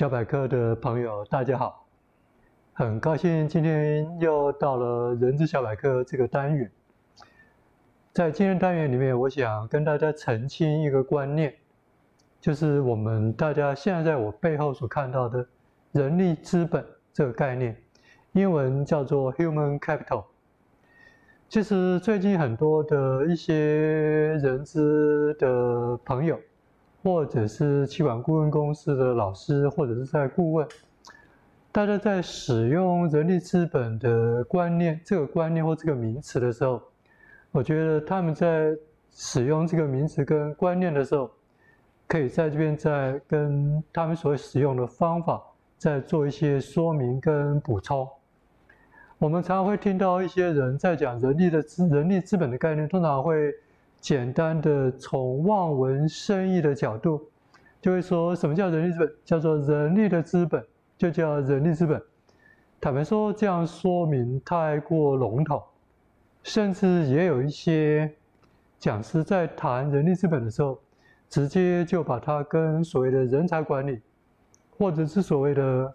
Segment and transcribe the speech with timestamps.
[0.00, 1.86] 小百科的朋友，大家好！
[2.72, 6.72] 很高兴今天又到了人资小百科这个单元。
[8.10, 11.54] 在今天单元里面，我想跟大家澄清一个观念，
[12.40, 15.46] 就是我们大家现在在我背后所看到的
[15.92, 17.76] 人力资本这个概念，
[18.32, 20.24] 英文叫做 human capital。
[21.46, 23.54] 其实最近很多的一些
[24.38, 26.40] 人资的朋友，
[27.02, 30.68] 或者是企管顾问公司的老师，或者是在顾问，
[31.72, 36.82] 大家在使用人力资本的观念，这个观念或这个名词的时候，
[37.52, 38.76] 我觉得他们在
[39.10, 41.30] 使用这个名词跟观念的时候，
[42.06, 45.42] 可以在这边再跟他们所使用的方法
[45.78, 48.06] 再做一些说明跟补充。
[49.18, 53.54] 我们常常会听到一些人在讲人力的资人力资本的概念，通常会。
[54.00, 57.20] 简单的从望文生义的角度，
[57.82, 59.12] 就会说什么叫人力资本？
[59.24, 60.64] 叫做人力的资本，
[60.96, 62.02] 就叫人力资本。
[62.80, 65.62] 坦白说，这样说明太过笼统，
[66.42, 68.10] 甚至也有一些
[68.78, 70.80] 讲师在谈人力资本的时候，
[71.28, 74.00] 直接就把它跟所谓的人才管理，
[74.78, 75.92] 或者是所谓的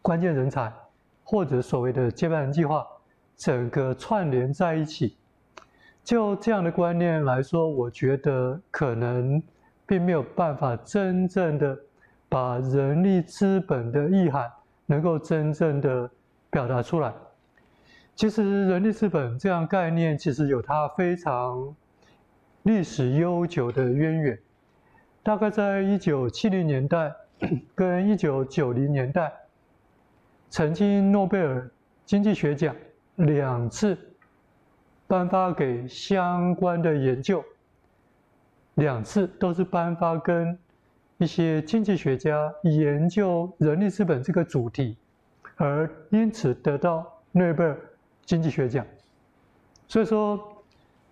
[0.00, 0.72] 关键人才，
[1.24, 2.86] 或者所谓的接班人计划，
[3.36, 5.14] 整个串联在一起。
[6.08, 9.42] 就这样的观念来说，我觉得可能
[9.86, 11.78] 并没有办法真正的
[12.30, 14.50] 把人力资本的意涵
[14.86, 16.10] 能够真正的
[16.48, 17.12] 表达出来。
[18.14, 21.76] 其实，人力资本这样概念其实有它非常
[22.62, 24.38] 历史悠久的渊源，
[25.22, 27.12] 大概在一九七零年代
[27.74, 29.30] 跟一九九零年代，
[30.48, 31.70] 曾经诺贝尔
[32.06, 32.74] 经济学奖
[33.16, 33.94] 两次。
[35.08, 37.42] 颁发给相关的研究，
[38.74, 40.56] 两次都是颁发跟
[41.16, 44.98] 一些经济学家研究人力资本这个主题，
[45.56, 47.74] 而因此得到诺贝尔
[48.26, 48.84] 经济学奖。
[49.86, 50.38] 所以说，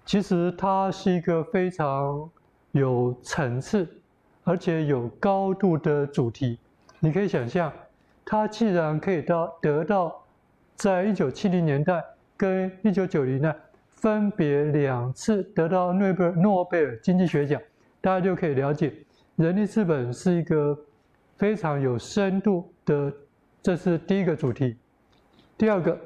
[0.04, 2.28] 其实它是一个非常
[2.72, 3.88] 有层次，
[4.44, 6.58] 而且有高度的主题。
[7.00, 7.72] 你可以想象，
[8.26, 10.22] 它既然可以到得到
[10.74, 12.04] 在一九七零年代
[12.36, 13.58] 跟一九九零年代。
[13.96, 17.60] 分别两次得到诺贝尔诺贝尔经济学奖，
[18.00, 18.92] 大家就可以了解，
[19.36, 20.78] 人力资本是一个
[21.36, 23.12] 非常有深度的，
[23.62, 24.76] 这是第一个主题。
[25.56, 25.98] 第二个，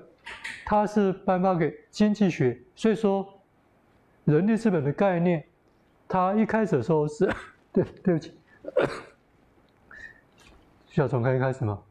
[0.65, 3.27] 它是颁发给经济学，所以说
[4.25, 5.45] 人力资本的概念，
[6.07, 7.29] 它一开始的时候是，
[7.73, 8.33] 对，对不起，
[10.87, 11.83] 需要从开开始吗？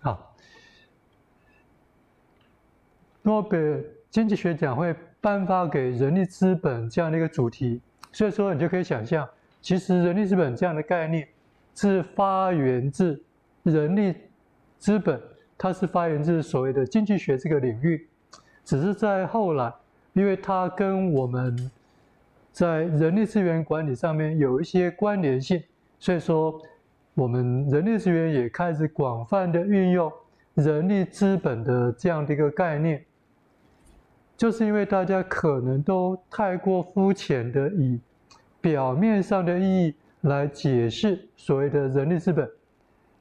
[0.00, 0.34] 好，
[3.22, 3.84] 诺贝尔。
[4.10, 7.80] 经济学奖会颁发给人力资本这样的一个主题，
[8.12, 9.28] 所以说你就可以想象，
[9.60, 11.26] 其实人力资本这样的概念
[11.74, 13.22] 是发源自
[13.62, 14.14] 人力
[14.78, 15.20] 资本，
[15.58, 18.06] 它是发源自所谓的经济学这个领域，
[18.64, 19.72] 只是在后来，
[20.14, 21.70] 因为它跟我们
[22.52, 25.62] 在人力资源管理上面有一些关联性，
[25.98, 26.58] 所以说
[27.14, 30.10] 我们人力资源也开始广泛的运用
[30.54, 33.04] 人力资本的这样的一个概念。
[34.36, 37.98] 就是因为大家可能都太过肤浅的以
[38.60, 42.46] 表面上的意义来解释所谓的人力资本，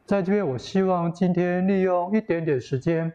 [0.06, 3.12] 在这边我希望今天利用一点点时间，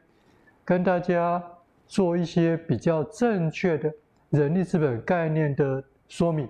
[0.65, 1.43] 跟大家
[1.87, 3.93] 做一些比较正确的
[4.31, 6.49] 人力资本概念的说明。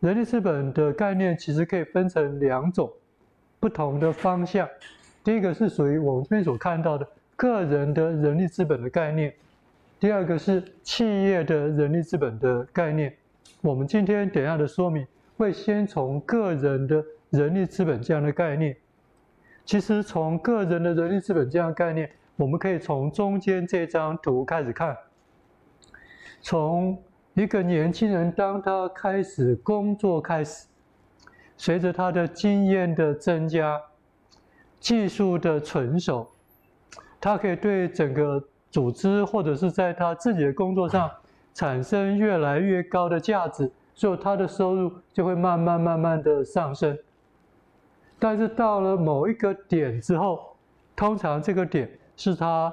[0.00, 2.90] 人力资本的概念其实可以分成两种
[3.60, 4.68] 不同的方向，
[5.22, 9.32] 第一个是属于我们这边所看到的个人的人力资本的概念。
[10.00, 13.12] 第二个是企业的人力资本的概念，
[13.60, 15.04] 我们今天等下的说明
[15.36, 18.76] 会先从个人的人力资本这样的概念。
[19.64, 24.96] 其实从个人的人力资本这样概念，我们可以从中间这张图开始看。
[26.40, 26.96] 从
[27.34, 30.68] 一个年轻人当他开始工作开始，
[31.56, 33.82] 随着他的经验的增加，
[34.78, 36.30] 技术的成熟，
[37.20, 38.40] 他可以对整个。
[38.70, 41.10] 组织或者是在他自己的工作上
[41.54, 46.96] 产生越来越高的价值，所以他的收入就会慢慢慢慢的上升。
[48.18, 50.56] 但是到了某一个点之后，
[50.94, 52.72] 通常这个点是他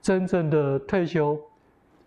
[0.00, 1.38] 真正的退休，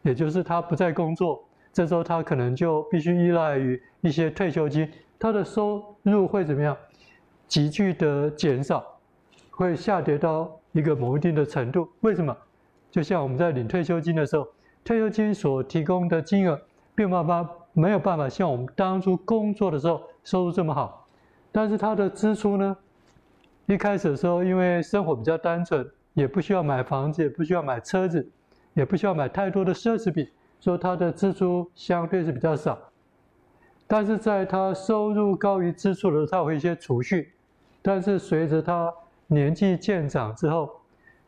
[0.02, 6.76] 也就是他不再工作，这时候他可能就必须依赖于一些退休金，他的收入会怎么样？
[7.48, 8.84] 急剧的减少，
[9.52, 11.88] 会下跌到一个某一定的程度。
[12.02, 12.36] 为什么？
[12.98, 14.48] 就像我们在领退休金的时候，
[14.84, 16.60] 退休金所提供的金额
[16.96, 21.08] 并没有办法没有办法像我们当初工作的时候收入这么好，
[21.52, 22.76] 但是他的支出呢，
[23.68, 28.28] 一开始的时候，因为生活比较单纯，也不需要买房子，也不需要买车子，
[28.74, 30.28] 也不需要买太多的奢侈品，
[30.60, 32.80] 所以他的支出相对是比较少。
[33.86, 37.32] 但是在他收入高于支出的时候，他会一些储蓄。
[37.84, 38.92] 但是随着他
[39.28, 40.72] 年纪渐长之后，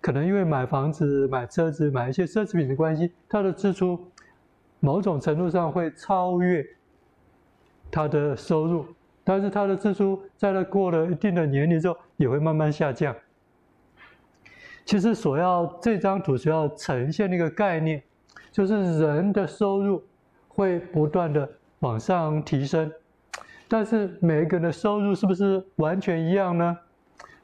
[0.02, 4.00] 可能因为买房子、买车子、买一些奢侈品的关系，他的支出
[4.80, 6.66] 某种程度上会超越
[7.92, 8.86] 他的收入。
[9.24, 13.16] 但是他的支出在他过了一定的年龄之后，也会慢慢下降。
[14.86, 18.02] 其实所要这张图所要呈现的一个概念，
[18.52, 20.04] 就是人的收入
[20.48, 21.48] 会不断的
[21.82, 22.92] 往上提升，
[23.68, 26.76] 但是每一个人的收入是不是完全一样呢？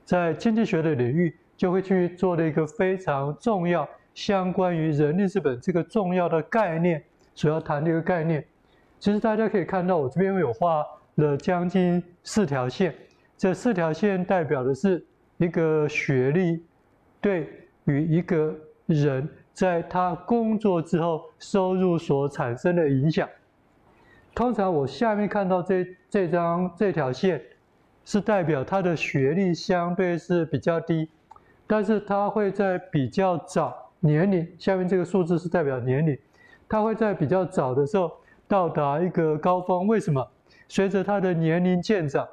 [0.06, 7.04] 在经济学的领域，就会去做了一个非常重要、相关于人力资本这个重要的概念，
[7.34, 8.46] 所要谈的一个概念。
[9.00, 10.84] 其实大家可以看到，我这边有画
[11.16, 12.94] 了将近四条线，
[13.38, 15.06] 这四条线代表的是
[15.38, 16.64] 一个学历
[17.22, 17.48] 对
[17.86, 18.56] 于一个
[18.86, 23.28] 人在他工作之后收入所产生的影响。
[24.34, 27.42] 通常我下面看到这这张这条线，
[28.04, 31.10] 是代表他的学历相对是比较低，
[31.68, 36.18] 但是他会在比较早年龄，下面这个数字是代表年龄，
[36.70, 38.12] 他会在比较早的时候
[38.48, 39.88] 到达一个高峰。
[39.88, 40.28] 为什么？
[40.68, 42.28] 随着他的年龄渐长，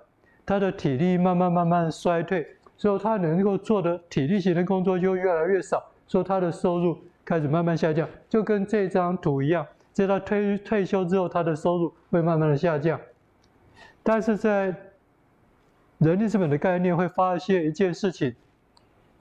[0.45, 2.47] 他的体力慢慢慢慢衰退，
[2.77, 9.67] 所以他能够做的体力型的工作就越来越少，所以他的收入开始慢慢下降，就跟这张图一样。
[9.93, 12.99] 在他退退休之后，他的收入会慢慢的下降，
[14.03, 14.75] 但是在
[15.99, 18.35] 人力资本的概念会发现一件事情，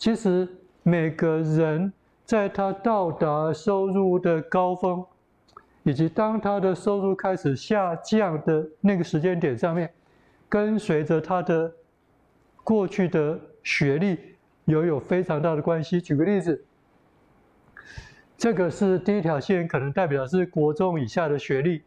[0.02, 0.48] 其实
[0.82, 1.94] 每个人
[2.26, 5.06] 在他到达收入的高峰，
[5.84, 9.94] 以及当他的收入开始下降的那个时间点上面，
[10.50, 11.72] 跟随着他的
[12.64, 14.18] 过去的学历
[14.66, 16.02] 有有非常大的关系。
[16.02, 16.66] 举个例子。
[18.36, 21.82] 这个是第一条线，可能代表是国中以下的学历；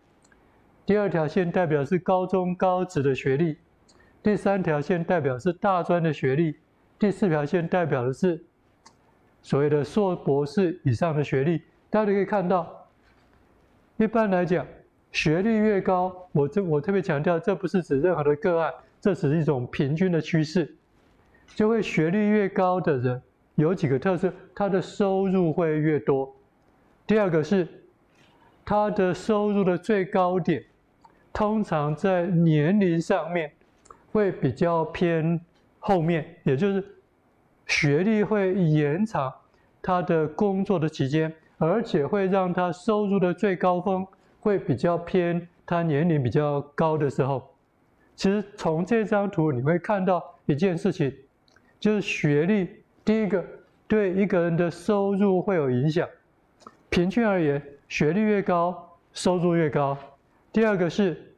[0.86, 3.56] 第二条线代表是高中高职的学历；
[4.22, 6.52] 第三条线代表是大专的学历；
[6.98, 8.42] 第四条线代表的是
[9.42, 11.62] 所谓的硕博士以上的学历。
[11.90, 12.88] 大家可以看到，
[13.96, 14.66] 一般来讲，
[15.12, 20.74] 学历越高，我这我特别强调，这不是指任何的个案，这只是一种平均的趋势。
[21.54, 23.22] 就会学历越高的人
[23.54, 26.34] 有几个特色，他的收入会越多。
[27.06, 27.68] 第二个是，
[28.64, 30.64] 他的收入的最高点，
[31.32, 33.52] 通常在年龄上面
[34.10, 35.38] 会比较偏
[35.86, 36.82] 后面，也就是
[37.66, 39.30] 学历会延长
[39.82, 44.06] 他的工作的期间，而且会让他收入的最高峰
[44.40, 47.54] 会比较偏他年龄比较高的时候。
[48.16, 51.14] 其实从这张图你会看到一件事情，
[51.78, 52.66] 就是学历
[53.04, 53.44] 第一个
[53.86, 56.08] 对一个人的收入会有影响。
[56.88, 59.98] 平均而言，学历越高，收入越高。
[60.50, 61.34] 第二个是，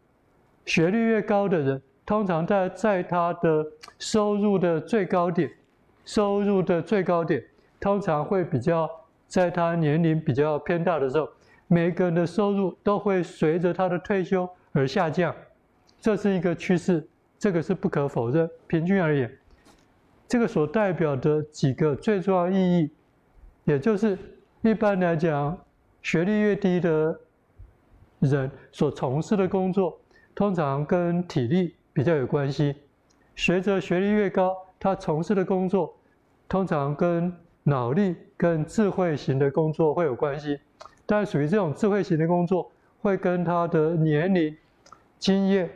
[0.66, 3.67] 学历越高的人，通常在在他的
[3.99, 5.50] 收入的最高点，
[6.04, 7.45] 收入的最高点，
[7.80, 8.88] 通常会比较
[9.26, 11.28] 在他年龄比较偏大的时候，
[11.66, 15.35] 每个人的收入都会随着他的退休而下降，
[16.00, 17.07] 这是一个趋势，
[17.38, 18.49] 这个是不可否认。
[18.69, 19.30] 平均而言，
[20.28, 22.90] 这个所代表的几个最重要意义，
[23.64, 24.16] 也就是。
[24.62, 25.57] 一般来讲，
[26.02, 27.16] 学历越低的
[28.19, 29.97] 人所从事的工作，
[30.35, 32.76] 通常跟体力比较有关系。
[33.35, 35.97] 随着学历越高，他从事的工作，
[36.47, 40.61] 通常跟脑力、跟智慧型的工作会有关系。
[41.07, 44.55] 但属于这种智慧型的工作，会跟他的年龄、
[45.19, 45.71] 经验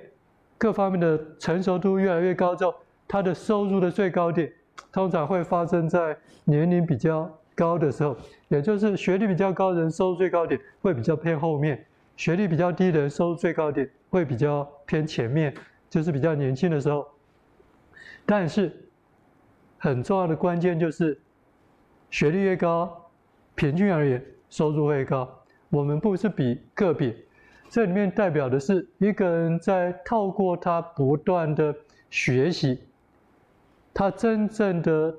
[0.58, 2.74] 各方面的成熟度越来越高之后，
[3.08, 4.52] 他的收入的最高点，
[4.92, 8.14] 通常会发生在年龄比较高的时候，
[8.48, 11.82] 也就是学历比较高的人收入最高点会比较偏后面，
[12.14, 15.54] 学历比较低的人收入最高点会比较偏前面，
[15.90, 17.06] 就是比较年轻的时候。
[18.24, 18.72] 但是
[19.76, 21.20] 很重要的关键就是，
[22.10, 23.10] 学历越高，
[23.54, 25.28] 平均而言收入会高。
[25.68, 27.14] 我们不是比个别，
[27.68, 31.74] 这里面代表的是一个人在透过他不断的
[32.08, 32.80] 学习，
[33.92, 35.14] 他真正的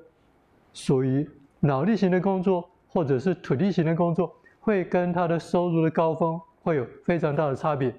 [0.72, 1.30] 属于。
[1.64, 7.94] 脑力型的工作，或者是体力型的工作，会跟他的收入的高峰会有非常大的差别。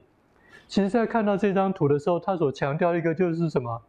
[0.68, 3.82] 其实，在看到这张图的时候，他所强调一个就是什么？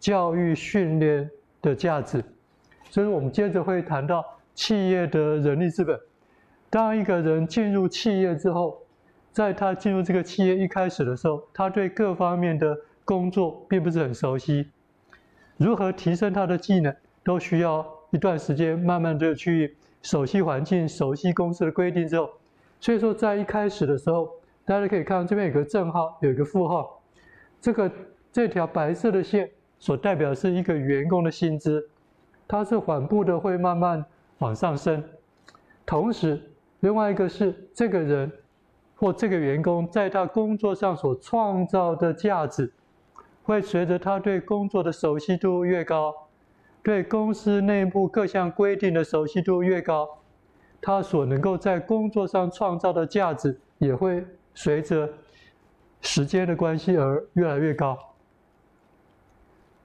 [0.00, 1.30] 教育训练
[1.62, 2.22] 的价值。
[2.90, 5.98] 所以我们接着会谈到企业的人力资本。
[6.68, 8.78] 当一个人进入企业之后，
[9.32, 14.68] 在他进入这个企业一开始的时候，他对各方面的工作并不是很熟悉，
[15.56, 22.30] 如何提升他的技能，都需要一段时间，慢慢的去熟悉环境、熟悉公司的规定之后。
[22.80, 24.28] 所以说，在一开始的时候，
[24.66, 27.00] 大家可以看到这边有个正号，有一个负号，
[27.60, 27.88] 这个
[28.32, 31.88] 这条白色的线所代表是一个员工的薪资，
[32.48, 34.04] 它是缓步的会慢慢
[34.38, 35.02] 往上升。
[35.86, 36.42] 同时，
[36.80, 38.30] 另外一个是这个人
[38.96, 42.72] 或这个员工在他工作上所创造的价值，
[43.44, 46.12] 会随着他对工作的熟悉度越高，
[46.82, 50.08] 对公司内部各项规定的熟悉度越高，
[50.80, 54.26] 他所能够在工作上创造的价值也会
[54.56, 55.08] 随着
[56.00, 57.96] 时间的关系而越来越高。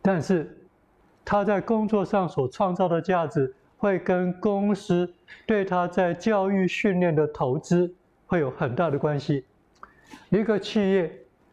[0.01, 0.57] 但是，
[1.23, 5.13] 他在工作上所创造的价值，会跟公司
[5.45, 7.93] 对他在教育训练的投资
[8.25, 9.45] 会有很大的关系。
[10.29, 11.11] 一个企业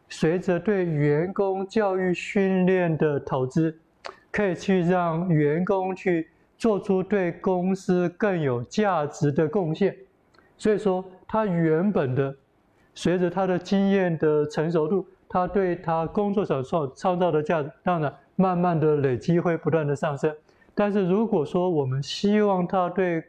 [0.09, 3.77] 随着对员工教育训练的投资，
[4.31, 9.95] 可以去让员工去做出对公司更有价值的贡献。
[10.57, 12.35] 所以说，他原本的
[13.01, 20.35] 随着他的经验的成熟度，他对他工作上创创造的价值，当然慢慢的累积会不断的上升。
[20.75, 23.23] 但是如果说我们希望他对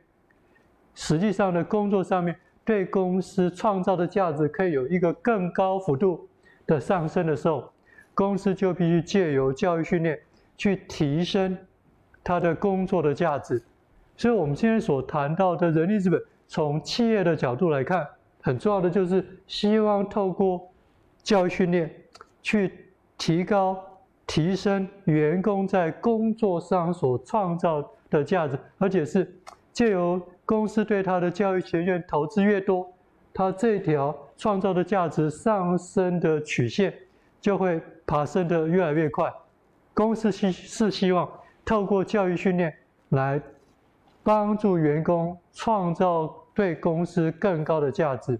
[0.95, 2.35] 实际上的工作上面
[2.65, 6.27] 对公司创造的价值可以有一个更高幅度
[6.65, 7.71] 的上升的时候，
[8.15, 10.19] 公司就必须借由教育训练
[10.57, 11.55] 去提升
[12.23, 13.61] 他的工作的价值。
[14.17, 18.07] 所以，我们今天所谈到的人力资本，从企业的角度来看，
[18.41, 20.69] 很重要的就是希望透过
[21.21, 21.93] 教育训练
[22.41, 23.77] 去提高。
[24.31, 29.27] 提升员工在工作上所创造的价值，而且是
[29.73, 32.87] 借由公司对他的教育学院投资越多，
[33.33, 36.93] 他这条创造的价值上升的曲线
[37.41, 39.33] 就会爬升的越来越快。
[39.95, 41.27] 公司希是希望
[41.65, 42.71] 透过教育训练
[43.09, 43.41] 来
[44.21, 48.37] 帮助员工创造对公司更高的价值。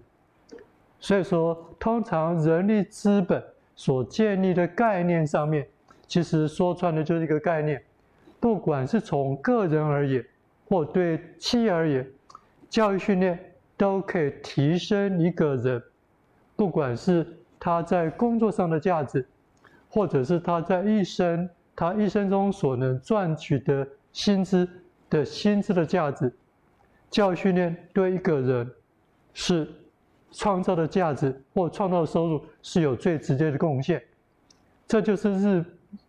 [0.98, 3.42] 所以说，通常人力资本
[3.74, 5.66] 所建立的概念上面。
[6.06, 7.82] 其实说穿了就是一个概念，
[8.38, 10.22] 不管是从个人而言，
[10.68, 12.06] 或对企业而言，
[12.68, 13.38] 教育训练
[13.74, 15.82] 都可以提升一个人，
[16.56, 17.26] 不管是
[17.58, 19.26] 他在工作上的价值，
[19.88, 24.68] 或者是他在一生他一生中所能赚取的薪资
[25.08, 26.30] 的薪资的价值，
[27.10, 28.70] 教育训练对一个人
[29.34, 29.68] 是
[30.30, 34.02] 创造的价值或创造的收入是有最直接的贡献，
[34.86, 35.64] 这就是日。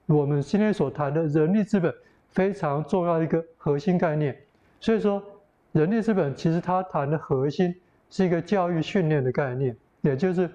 [0.05, 1.93] 我们今天所谈的人力资本
[2.29, 4.37] 非常重要的一个核心概念，
[4.79, 5.23] 所以说
[5.71, 7.73] 人力资本其实它谈的核心
[8.09, 10.49] 是一个教育训练的概念，也就是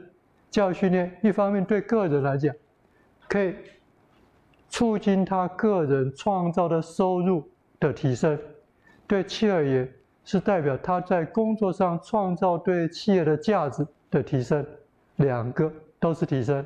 [0.51, 2.55] 教育训练一方面对个人来讲，
[3.29, 3.55] 可以
[4.69, 7.49] 促进他个人创造的收入
[7.81, 8.39] 的提升，
[9.07, 9.91] 对企业而言
[10.27, 14.67] 是代表他在工作上创造对企业的价值的提升，
[15.17, 16.63] 两个都是提升。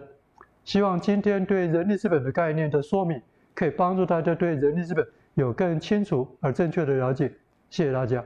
[0.64, 3.20] 希望今天对人力资本的概念的说明，
[3.54, 7.30] 可以帮助大家对人力资本有更清楚而正确的了解。
[7.68, 8.24] 谢谢大家。